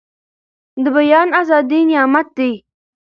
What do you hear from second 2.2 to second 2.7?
دی.